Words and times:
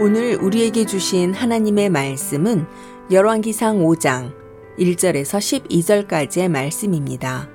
오늘 0.00 0.36
우리에게 0.42 0.86
주신 0.86 1.34
하나님의 1.34 1.90
말씀은 1.90 2.66
열왕기상 3.10 3.80
5장 3.80 4.32
1절에서 4.78 5.68
12절까지의 5.68 6.48
말씀입니다. 6.48 7.50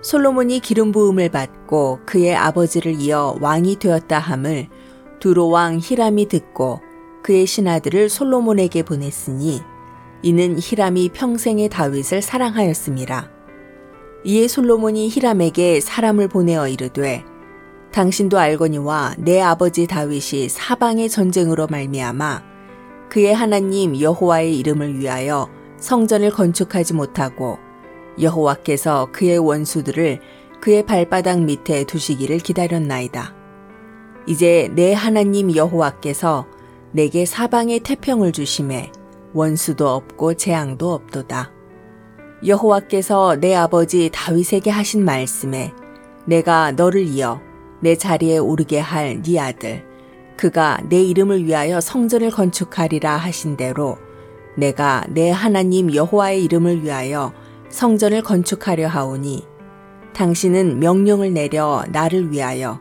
솔로몬이 0.00 0.60
기름 0.60 0.92
부음을 0.92 1.28
받고 1.28 2.00
그의 2.06 2.34
아버지를 2.34 2.98
이어 2.98 3.36
왕이 3.40 3.78
되었다 3.78 4.18
함을 4.18 4.68
두로 5.20 5.50
왕 5.50 5.78
히람이 5.80 6.28
듣고 6.28 6.80
그의 7.22 7.46
신하들을 7.46 8.08
솔로몬에게 8.08 8.82
보냈으니 8.82 9.60
이는 10.22 10.56
히람이 10.58 11.10
평생의 11.10 11.68
다윗을 11.68 12.22
사랑하였습니다. 12.22 13.30
이에 14.24 14.48
솔로몬이 14.48 15.08
히람에게 15.10 15.80
사람을 15.80 16.28
보내어 16.28 16.66
이르되 16.66 17.24
당신도 17.96 18.38
알거니와 18.38 19.14
내 19.16 19.40
아버지 19.40 19.86
다윗이 19.86 20.50
사방의 20.50 21.08
전쟁으로 21.08 21.66
말미암아 21.66 22.42
그의 23.08 23.34
하나님 23.34 23.98
여호와의 23.98 24.58
이름을 24.58 24.98
위하여 24.98 25.48
성전을 25.78 26.30
건축하지 26.30 26.92
못하고 26.92 27.56
여호와께서 28.20 29.08
그의 29.12 29.38
원수들을 29.38 30.20
그의 30.60 30.84
발바닥 30.84 31.40
밑에 31.40 31.84
두시기를 31.84 32.36
기다렸나이다. 32.36 33.34
이제 34.26 34.70
내 34.74 34.92
하나님 34.92 35.56
여호와께서 35.56 36.46
내게 36.92 37.24
사방의 37.24 37.80
태평을 37.80 38.32
주심에 38.32 38.92
원수도 39.32 39.88
없고 39.88 40.34
재앙도 40.34 40.92
없도다. 40.92 41.50
여호와께서 42.46 43.36
내 43.40 43.54
아버지 43.54 44.10
다윗에게 44.12 44.68
하신 44.68 45.02
말씀에 45.02 45.72
내가 46.26 46.72
너를 46.72 47.06
이어 47.06 47.45
내 47.86 47.94
자리에 47.94 48.38
오르게 48.38 48.80
할 48.80 49.22
네 49.22 49.38
아들 49.38 49.84
그가 50.36 50.80
내 50.88 51.00
이름을 51.02 51.44
위하여 51.44 51.80
성전을 51.80 52.32
건축하리라 52.32 53.16
하신 53.16 53.56
대로 53.56 53.96
내가 54.56 55.04
내 55.08 55.30
하나님 55.30 55.94
여호와의 55.94 56.42
이름을 56.42 56.82
위하여 56.82 57.32
성전을 57.68 58.22
건축하려 58.22 58.88
하오니 58.88 59.46
당신은 60.14 60.80
명령을 60.80 61.32
내려 61.32 61.84
나를 61.92 62.32
위하여 62.32 62.80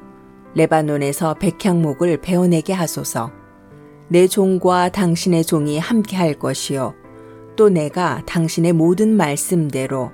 레바논에서 0.56 1.36
백향목을 1.36 2.22
베어내게 2.22 2.74
하소서. 2.74 3.32
내 4.08 4.26
종과 4.26 4.90
당신의 4.90 5.44
종이 5.44 5.78
함께 5.78 6.16
할 6.16 6.34
것이요. 6.34 6.96
또 7.56 7.70
내가 7.70 8.24
당신의 8.26 8.74
모든 8.74 9.16
말씀대로 9.16 10.12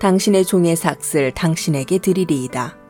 당신의 0.00 0.44
종의 0.44 0.76
삭슬 0.76 1.30
당신에게 1.32 1.96
드리리이다. 1.96 2.83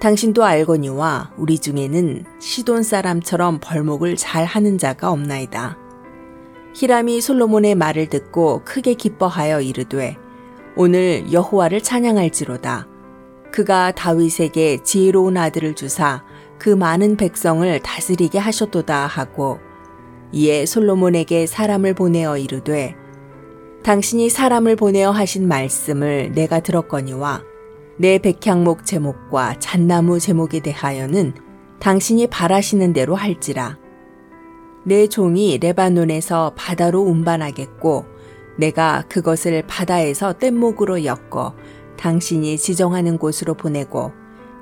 당신도 0.00 0.42
알거니와 0.42 1.32
우리 1.36 1.58
중에는 1.58 2.24
시돈 2.38 2.82
사람처럼 2.82 3.58
벌목을 3.60 4.16
잘 4.16 4.46
하는 4.46 4.78
자가 4.78 5.10
없나이다. 5.10 5.76
히람이 6.74 7.20
솔로몬의 7.20 7.74
말을 7.74 8.08
듣고 8.08 8.62
크게 8.64 8.94
기뻐하여 8.94 9.60
이르되 9.60 10.16
오늘 10.74 11.30
여호와를 11.30 11.82
찬양할지로다. 11.82 12.88
그가 13.52 13.92
다윗에게 13.92 14.82
지혜로운 14.82 15.36
아들을 15.36 15.74
주사 15.74 16.24
그 16.58 16.70
많은 16.70 17.18
백성을 17.18 17.78
다스리게 17.80 18.38
하셨도다 18.38 19.06
하고 19.06 19.58
이에 20.32 20.64
솔로몬에게 20.64 21.44
사람을 21.46 21.92
보내어 21.92 22.38
이르되 22.38 22.94
당신이 23.82 24.30
사람을 24.30 24.76
보내어 24.76 25.10
하신 25.10 25.46
말씀을 25.46 26.32
내가 26.32 26.60
들었거니와 26.60 27.49
내 28.00 28.16
백향목 28.16 28.86
제목과 28.86 29.58
잣나무 29.58 30.18
제목에 30.20 30.60
대하여는 30.60 31.34
당신이 31.80 32.28
바라시는 32.28 32.94
대로 32.94 33.14
할지라. 33.14 33.76
내 34.86 35.06
종이 35.06 35.58
레바논에서 35.58 36.54
바다로 36.56 37.02
운반하겠고 37.02 38.06
내가 38.56 39.04
그것을 39.10 39.64
바다에서 39.66 40.32
뗏목으로 40.32 41.04
엮어 41.04 41.54
당신이 41.98 42.56
지정하는 42.56 43.18
곳으로 43.18 43.52
보내고 43.52 44.12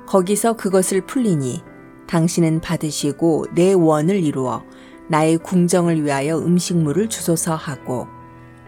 거기서 0.05 0.57
그것을 0.57 1.05
풀리니 1.05 1.63
당신은 2.07 2.59
받으시고 2.59 3.45
내 3.55 3.71
원을 3.71 4.21
이루어 4.21 4.63
나의 5.07 5.37
궁정을 5.37 6.03
위하여 6.03 6.37
음식물을 6.39 7.07
주소서 7.07 7.55
하고 7.55 8.05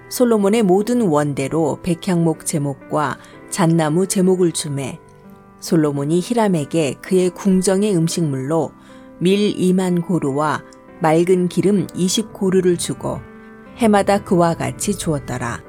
솔로몬의 0.08 0.64
모든 0.64 1.02
원대로 1.02 1.80
백향목 1.84 2.46
제목과 2.46 3.18
잣나무 3.52 4.08
제목을 4.08 4.52
주매 4.54 5.00
솔로몬이 5.60 6.20
히람에게 6.22 6.96
그의 7.02 7.30
궁정의 7.30 7.96
음식물로 7.96 8.72
밀 9.20 9.54
2만 9.56 10.06
고루와 10.06 10.64
맑은 11.02 11.50
기름 11.50 11.86
20 11.94 12.34
고루를 12.34 12.78
주고 12.78 13.20
해마다 13.78 14.24
그와 14.24 14.56
같이 14.56 14.98
주었더라. 14.98 15.62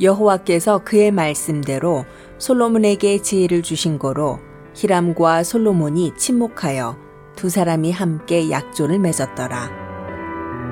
여호와께서 0.00 0.84
그의 0.84 1.10
말씀대로 1.10 2.04
솔로몬에게 2.38 3.22
지혜를 3.22 3.62
주신 3.62 3.98
거로 3.98 4.38
히람과 4.74 5.42
솔로몬이 5.42 6.12
침묵하여 6.16 6.96
두 7.34 7.48
사람이 7.48 7.90
함께 7.90 8.50
약조를 8.50 8.98
맺었더라. 9.00 9.70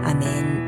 아멘. 0.04 0.65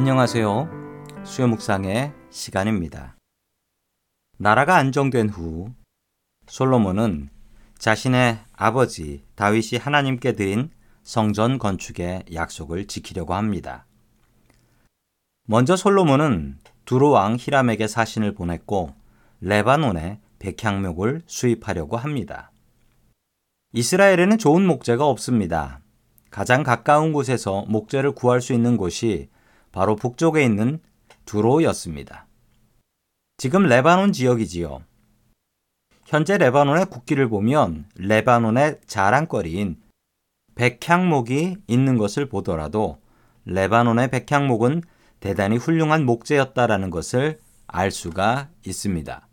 안녕하세요. 0.00 1.24
수요 1.24 1.48
묵상의 1.48 2.12
시간입니다. 2.30 3.16
나라가 4.36 4.76
안정된 4.76 5.28
후 5.28 5.72
솔로몬은 6.46 7.30
자신의 7.78 8.38
아버지 8.52 9.24
다윗이 9.34 9.80
하나님께 9.80 10.34
드린 10.34 10.70
성전 11.02 11.58
건축의 11.58 12.26
약속을 12.32 12.86
지키려고 12.86 13.34
합니다. 13.34 13.86
먼저 15.48 15.74
솔로몬은 15.74 16.58
두로 16.84 17.10
왕 17.10 17.36
히람에게 17.36 17.88
사신을 17.88 18.34
보냈고 18.34 18.94
레바논에 19.40 20.20
백향목을 20.38 21.22
수입하려고 21.26 21.96
합니다. 21.96 22.52
이스라엘에는 23.72 24.38
좋은 24.38 24.64
목재가 24.64 25.04
없습니다. 25.04 25.80
가장 26.30 26.62
가까운 26.62 27.12
곳에서 27.12 27.64
목재를 27.66 28.12
구할 28.12 28.40
수 28.40 28.52
있는 28.52 28.76
곳이 28.76 29.28
바로 29.78 29.94
북쪽에 29.94 30.42
있는 30.42 30.80
두로였습니다. 31.24 32.26
지금 33.36 33.62
레바논 33.62 34.12
지역이지요. 34.12 34.82
현재 36.04 36.36
레바논의 36.36 36.86
국기를 36.86 37.28
보면 37.28 37.84
레바논의 37.94 38.80
자랑거리인 38.88 39.80
백향목이 40.56 41.58
있는 41.68 41.96
것을 41.96 42.28
보더라도 42.28 42.98
레바논의 43.44 44.10
백향목은 44.10 44.82
대단히 45.20 45.58
훌륭한 45.58 46.04
목재였다라는 46.04 46.90
것을 46.90 47.38
알 47.68 47.92
수가 47.92 48.48
있습니다. 48.66 49.28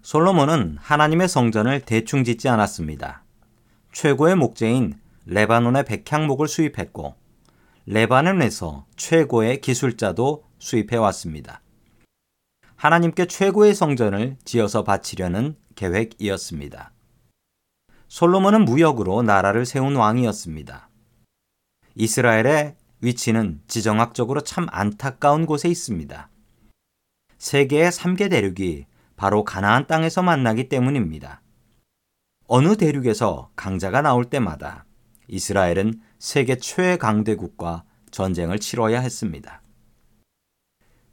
솔로몬은 0.00 0.78
하나님의 0.80 1.28
성전을 1.28 1.82
대충 1.82 2.24
짓지 2.24 2.48
않았습니다. 2.48 3.24
최고의 3.92 4.36
목재인 4.36 4.94
레바논의 5.26 5.84
백향목을 5.84 6.48
수입했고 6.48 7.19
레바논에서 7.92 8.86
최고의 8.94 9.60
기술자도 9.60 10.44
수입해 10.60 10.96
왔습니다. 10.96 11.60
하나님께 12.76 13.26
최고의 13.26 13.74
성전을 13.74 14.36
지어서 14.44 14.84
바치려는 14.84 15.56
계획이었습니다. 15.74 16.92
솔로몬은 18.06 18.64
무역으로 18.64 19.22
나라를 19.22 19.66
세운 19.66 19.96
왕이었습니다. 19.96 20.88
이스라엘의 21.96 22.76
위치는 23.00 23.60
지정학적으로 23.66 24.42
참 24.42 24.66
안타까운 24.70 25.44
곳에 25.44 25.68
있습니다. 25.68 26.30
세계의 27.38 27.90
3개 27.90 28.30
대륙이 28.30 28.86
바로 29.16 29.42
가나안 29.42 29.88
땅에서 29.88 30.22
만나기 30.22 30.68
때문입니다. 30.68 31.42
어느 32.46 32.76
대륙에서 32.76 33.50
강자가 33.56 34.00
나올 34.00 34.26
때마다 34.26 34.84
이스라엘은 35.26 36.00
세계 36.20 36.56
최강대국과 36.56 37.84
전쟁을 38.10 38.58
치러야 38.58 39.00
했습니다. 39.00 39.62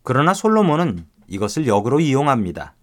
그러나 0.03 0.33
솔로몬은 0.33 1.07
이것을 1.27 1.65
역으로 1.65 2.01
이용합니다. 2.01 2.75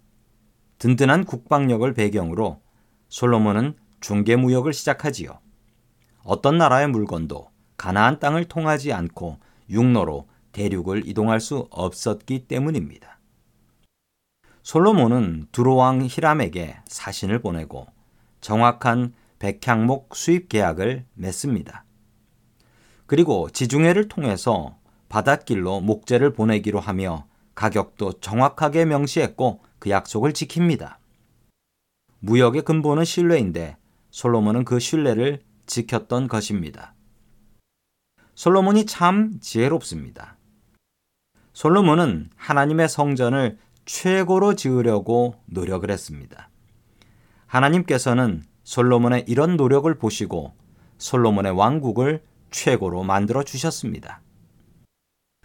든든한 0.79 1.27
국방력을 1.27 1.93
배경으로 1.93 2.63
솔로몬은 3.11 3.77
중개무역을 4.01 4.73
시작하지요. 4.73 5.39
어떤 6.23 6.57
나라의 6.57 6.89
물건도 6.89 7.51
가나안 7.77 8.19
땅을 8.21 8.47
통하지 8.47 8.95
않고 8.95 9.39
육로로 9.69 10.27
대륙을 10.53 11.07
이동할 11.07 11.41
수 11.41 11.69
없었기 11.71 12.47
때문입니다. 12.49 13.19
솔로몬은 14.63 15.49
두로왕 15.53 16.07
히람에게 16.09 16.79
사신을 16.87 17.41
보내고 17.41 17.87
정확한 18.41 19.13
백향목 19.39 20.17
수입 20.17 20.49
계약을 20.49 21.05
맺습니다. 21.13 21.85
그리고 23.07 23.51
지중해를 23.51 24.09
통해서 24.09 24.77
바닷길로 25.09 25.81
목재를 25.81 26.33
보내기로 26.33 26.81
하며 26.81 27.27
가격도 27.55 28.21
정확하게 28.21 28.85
명시했고 28.87 29.61
그 29.79 29.91
약속을 29.91 30.33
지킵니다. 30.33 30.97
무역의 32.21 32.63
근본은 32.63 33.05
신뢰인데 33.05 33.77
솔로몬은 34.11 34.65
그 34.65 34.79
신뢰를 34.79 35.41
지켰던 35.67 36.29
것입니다. 36.29 36.95
솔로몬이 38.35 38.87
참 38.87 39.39
지혜롭습니다. 39.41 40.37
솔로몬은 41.53 42.31
하나님의 42.37 42.89
성전을 42.89 43.59
최고로 43.85 44.57
지으려고 44.57 45.37
노력을 45.47 45.89
했습니다. 45.89 46.49
하나님께서는 47.47 48.43
솔로몬의 48.65 49.27
이런 49.29 49.57
노력을 49.57 49.93
보시고 49.95 50.55
솔로몬의 50.99 51.53
왕국을 51.53 52.23
최고로 52.55 53.03
만들어 53.03 53.43
주셨습니다. 53.43 54.23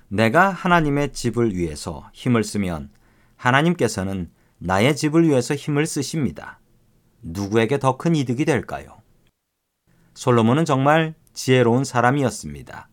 내가 0.09 0.49
하나님의 0.49 1.11
집을 1.11 1.55
위해서 1.55 2.07
힘을 2.13 2.43
쓰면 2.43 2.91
하나님께서는 3.35 4.29
나의 4.59 4.95
집을 4.95 5.27
위해서 5.27 5.55
힘을 5.55 5.87
쓰십니다. 5.87 6.59
누구에게 7.23 7.79
더 7.79 7.97
큰 7.97 8.15
이득이 8.15 8.45
될까요? 8.45 9.01
솔로몬은 10.13 10.65
정말 10.65 11.15
지혜로운 11.33 11.83
사람이었습니다. 11.83 12.89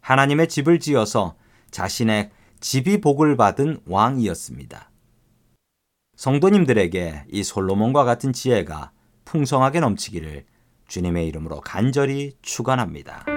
하나님의 0.00 0.48
집을 0.48 0.78
지어서 0.78 1.36
자신의 1.72 2.30
집이 2.60 3.00
복을 3.00 3.36
받은 3.36 3.80
왕이었습니다. 3.86 4.90
성도님들에게 6.14 7.24
이 7.30 7.42
솔로몬과 7.42 8.04
같은 8.04 8.32
지혜가 8.32 8.92
풍성하게 9.24 9.80
넘치기를 9.80 10.44
주님의 10.86 11.26
이름으로 11.26 11.60
간절히 11.62 12.32
축원합니다. 12.42 13.35